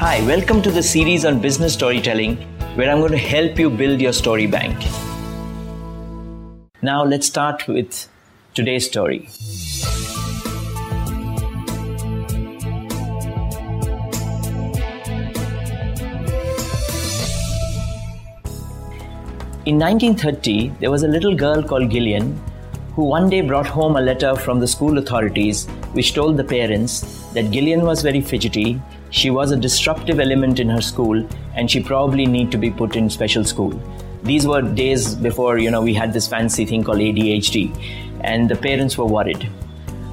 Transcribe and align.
Hi, 0.00 0.22
welcome 0.26 0.62
to 0.62 0.70
the 0.70 0.82
series 0.82 1.26
on 1.26 1.40
business 1.40 1.74
storytelling 1.74 2.36
where 2.74 2.90
I'm 2.90 3.00
going 3.00 3.12
to 3.12 3.18
help 3.18 3.58
you 3.58 3.68
build 3.68 4.00
your 4.00 4.14
story 4.14 4.46
bank. 4.46 4.82
Now, 6.80 7.04
let's 7.04 7.26
start 7.26 7.68
with 7.68 8.08
today's 8.54 8.86
story. 8.86 9.28
In 19.66 19.78
1930, 19.78 20.68
there 20.80 20.90
was 20.90 21.02
a 21.02 21.08
little 21.08 21.36
girl 21.36 21.62
called 21.62 21.90
Gillian 21.90 22.40
who 23.00 23.06
one 23.06 23.30
day 23.30 23.40
brought 23.40 23.66
home 23.66 23.96
a 23.96 24.00
letter 24.06 24.36
from 24.36 24.60
the 24.60 24.66
school 24.68 24.98
authorities 24.98 25.64
which 25.96 26.12
told 26.12 26.36
the 26.36 26.44
parents 26.44 27.00
that 27.32 27.50
Gillian 27.50 27.80
was 27.80 28.02
very 28.02 28.20
fidgety, 28.20 28.78
she 29.08 29.30
was 29.30 29.52
a 29.52 29.56
disruptive 29.56 30.20
element 30.20 30.60
in 30.60 30.68
her 30.68 30.82
school, 30.82 31.26
and 31.54 31.70
she 31.70 31.82
probably 31.82 32.26
need 32.26 32.50
to 32.50 32.58
be 32.58 32.70
put 32.70 32.96
in 32.96 33.08
special 33.08 33.42
school. 33.42 33.72
These 34.22 34.46
were 34.46 34.60
days 34.60 35.14
before, 35.14 35.56
you 35.56 35.70
know, 35.70 35.80
we 35.80 35.94
had 35.94 36.12
this 36.12 36.28
fancy 36.28 36.66
thing 36.66 36.84
called 36.84 36.98
ADHD, 36.98 37.62
and 38.22 38.50
the 38.50 38.56
parents 38.56 38.98
were 38.98 39.06
worried. 39.06 39.48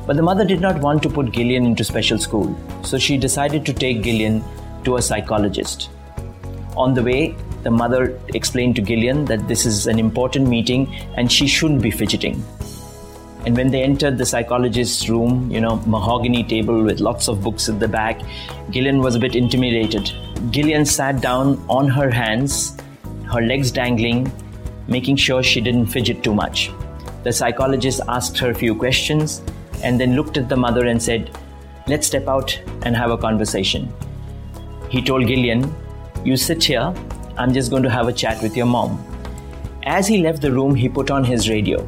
But 0.05 0.15
the 0.15 0.23
mother 0.23 0.45
did 0.45 0.61
not 0.61 0.79
want 0.79 1.03
to 1.03 1.09
put 1.09 1.33
Gillian 1.33 1.65
into 1.65 1.83
special 1.83 2.17
school, 2.17 2.57
so 2.83 2.97
she 2.97 3.17
decided 3.17 3.65
to 3.65 3.73
take 3.73 4.01
Gillian 4.01 4.41
to 4.85 4.95
a 4.95 5.01
psychologist. 5.01 5.89
On 6.77 6.93
the 6.93 7.03
way, 7.03 7.35
the 7.63 7.71
mother 7.71 8.17
explained 8.29 8.77
to 8.77 8.81
Gillian 8.81 9.25
that 9.25 9.45
this 9.49 9.65
is 9.65 9.87
an 9.87 9.99
important 9.99 10.47
meeting 10.47 10.95
and 11.15 11.29
she 11.29 11.47
shouldn't 11.47 11.81
be 11.81 11.91
fidgeting. 11.91 12.41
And 13.47 13.55
when 13.55 13.71
they 13.71 13.81
entered 13.81 14.17
the 14.17 14.25
psychologist's 14.25 15.07
room, 15.07 15.49
you 15.49 15.61
know, 15.61 15.77
mahogany 15.85 16.43
table 16.43 16.83
with 16.83 16.99
lots 16.99 17.29
of 17.29 17.41
books 17.41 17.69
at 17.69 17.79
the 17.79 17.87
back, 17.87 18.19
Gillian 18.71 18.99
was 18.99 19.15
a 19.15 19.19
bit 19.19 19.37
intimidated. 19.37 20.11
Gillian 20.51 20.83
sat 20.83 21.21
down 21.21 21.63
on 21.69 21.87
her 21.87 22.09
hands, 22.09 22.75
her 23.31 23.41
legs 23.41 23.71
dangling, 23.71 24.29
making 24.89 25.15
sure 25.15 25.41
she 25.41 25.61
didn't 25.61 25.85
fidget 25.85 26.25
too 26.25 26.35
much. 26.35 26.71
The 27.23 27.31
psychologist 27.31 28.01
asked 28.09 28.37
her 28.39 28.51
a 28.51 28.53
few 28.53 28.75
questions 28.75 29.41
and 29.81 29.97
then 29.97 30.17
looked 30.17 30.35
at 30.35 30.49
the 30.49 30.57
mother 30.57 30.87
and 30.87 31.01
said, 31.01 31.31
Let's 31.87 32.07
step 32.07 32.27
out 32.27 32.59
and 32.81 32.97
have 32.97 33.11
a 33.11 33.17
conversation. 33.17 33.87
He 34.89 35.01
told 35.01 35.25
Gillian, 35.25 35.73
You 36.25 36.35
sit 36.35 36.61
here 36.61 36.93
I'm 37.37 37.53
just 37.53 37.71
going 37.71 37.83
to 37.83 37.89
have 37.89 38.09
a 38.09 38.13
chat 38.13 38.43
with 38.43 38.57
your 38.57 38.65
mom. 38.65 39.01
As 39.83 40.05
he 40.05 40.21
left 40.21 40.41
the 40.41 40.51
room, 40.51 40.75
he 40.75 40.89
put 40.89 41.09
on 41.09 41.23
his 41.23 41.49
radio. 41.49 41.87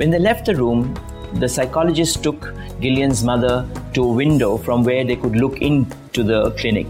When 0.00 0.08
they 0.08 0.18
left 0.18 0.46
the 0.46 0.56
room, 0.56 0.98
the 1.34 1.46
psychologist 1.46 2.22
took 2.22 2.54
Gillian's 2.80 3.22
mother 3.22 3.68
to 3.92 4.02
a 4.02 4.12
window 4.14 4.56
from 4.56 4.82
where 4.82 5.04
they 5.04 5.14
could 5.14 5.36
look 5.36 5.60
into 5.60 6.22
the 6.22 6.52
clinic. 6.52 6.86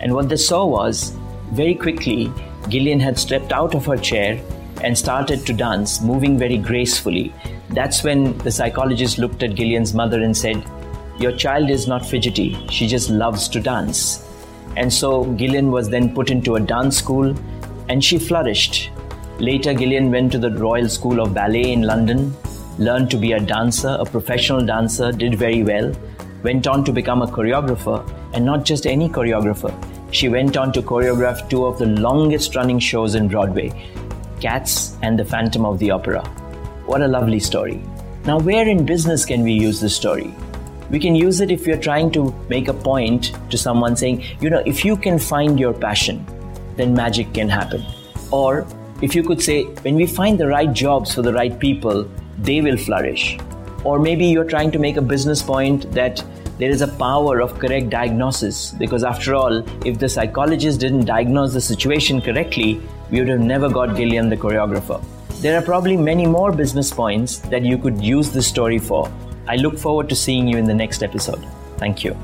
And 0.00 0.12
what 0.12 0.28
they 0.28 0.36
saw 0.36 0.66
was, 0.66 1.16
very 1.52 1.74
quickly, 1.74 2.30
Gillian 2.68 3.00
had 3.00 3.18
stepped 3.18 3.50
out 3.50 3.74
of 3.74 3.86
her 3.86 3.96
chair 3.96 4.38
and 4.82 4.98
started 4.98 5.46
to 5.46 5.54
dance, 5.54 6.02
moving 6.02 6.36
very 6.36 6.58
gracefully. 6.58 7.32
That's 7.70 8.04
when 8.04 8.36
the 8.36 8.52
psychologist 8.52 9.16
looked 9.16 9.42
at 9.42 9.54
Gillian's 9.54 9.94
mother 9.94 10.22
and 10.22 10.36
said, 10.36 10.62
Your 11.18 11.32
child 11.32 11.70
is 11.70 11.88
not 11.88 12.04
fidgety, 12.04 12.66
she 12.68 12.86
just 12.86 13.08
loves 13.08 13.48
to 13.48 13.58
dance. 13.58 14.28
And 14.76 14.92
so 14.92 15.24
Gillian 15.36 15.70
was 15.70 15.88
then 15.88 16.14
put 16.14 16.30
into 16.30 16.56
a 16.56 16.60
dance 16.60 16.98
school 16.98 17.34
and 17.88 18.04
she 18.04 18.18
flourished. 18.18 18.90
Later, 19.40 19.74
Gillian 19.74 20.12
went 20.12 20.30
to 20.32 20.38
the 20.38 20.50
Royal 20.50 20.88
School 20.88 21.20
of 21.20 21.34
Ballet 21.34 21.72
in 21.72 21.82
London, 21.82 22.32
learned 22.78 23.10
to 23.10 23.16
be 23.16 23.32
a 23.32 23.40
dancer, 23.40 23.96
a 23.98 24.04
professional 24.04 24.64
dancer, 24.64 25.10
did 25.10 25.34
very 25.34 25.64
well, 25.64 25.92
went 26.44 26.68
on 26.68 26.84
to 26.84 26.92
become 26.92 27.20
a 27.20 27.26
choreographer, 27.26 28.08
and 28.32 28.44
not 28.44 28.64
just 28.64 28.86
any 28.86 29.08
choreographer. 29.08 29.72
She 30.12 30.28
went 30.28 30.56
on 30.56 30.72
to 30.74 30.82
choreograph 30.82 31.50
two 31.50 31.66
of 31.66 31.78
the 31.78 31.86
longest 31.86 32.54
running 32.54 32.78
shows 32.78 33.16
in 33.16 33.26
Broadway 33.26 33.72
Cats 34.40 34.96
and 35.02 35.18
The 35.18 35.24
Phantom 35.24 35.64
of 35.64 35.80
the 35.80 35.90
Opera. 35.90 36.22
What 36.86 37.02
a 37.02 37.08
lovely 37.08 37.40
story. 37.40 37.82
Now, 38.26 38.38
where 38.38 38.68
in 38.68 38.86
business 38.86 39.24
can 39.24 39.42
we 39.42 39.52
use 39.52 39.80
this 39.80 39.96
story? 39.96 40.32
We 40.90 41.00
can 41.00 41.16
use 41.16 41.40
it 41.40 41.50
if 41.50 41.66
you're 41.66 41.76
trying 41.76 42.12
to 42.12 42.32
make 42.48 42.68
a 42.68 42.74
point 42.74 43.32
to 43.50 43.58
someone 43.58 43.96
saying, 43.96 44.22
you 44.40 44.48
know, 44.50 44.62
if 44.64 44.84
you 44.84 44.96
can 44.96 45.18
find 45.18 45.58
your 45.58 45.72
passion, 45.72 46.24
then 46.76 46.94
magic 46.94 47.32
can 47.34 47.48
happen. 47.48 47.84
Or 48.30 48.66
if 49.02 49.14
you 49.14 49.22
could 49.22 49.42
say, 49.42 49.64
when 49.82 49.94
we 49.94 50.06
find 50.06 50.38
the 50.38 50.46
right 50.46 50.72
jobs 50.72 51.14
for 51.14 51.22
the 51.22 51.32
right 51.32 51.58
people, 51.58 52.08
they 52.38 52.60
will 52.60 52.76
flourish. 52.76 53.38
Or 53.84 53.98
maybe 53.98 54.26
you're 54.26 54.44
trying 54.44 54.70
to 54.72 54.78
make 54.78 54.96
a 54.96 55.02
business 55.02 55.42
point 55.42 55.90
that 55.92 56.24
there 56.58 56.70
is 56.70 56.82
a 56.82 56.88
power 56.88 57.40
of 57.40 57.58
correct 57.58 57.90
diagnosis 57.90 58.70
because 58.72 59.02
after 59.02 59.34
all 59.34 59.58
if 59.84 59.98
the 59.98 60.08
psychologist 60.08 60.78
didn't 60.78 61.04
diagnose 61.04 61.52
the 61.52 61.60
situation 61.60 62.20
correctly 62.20 62.80
we 63.10 63.18
would 63.18 63.28
have 63.28 63.40
never 63.40 63.68
got 63.68 63.96
gillian 63.96 64.28
the 64.28 64.36
choreographer 64.36 65.02
there 65.40 65.58
are 65.58 65.62
probably 65.62 65.96
many 65.96 66.26
more 66.26 66.52
business 66.52 66.92
points 66.92 67.38
that 67.38 67.62
you 67.62 67.76
could 67.76 68.00
use 68.00 68.30
this 68.30 68.46
story 68.46 68.78
for 68.78 69.12
I 69.46 69.56
look 69.56 69.78
forward 69.78 70.08
to 70.08 70.16
seeing 70.16 70.48
you 70.48 70.56
in 70.56 70.64
the 70.64 70.74
next 70.74 71.02
episode. 71.02 71.46
Thank 71.76 72.02
you. 72.02 72.16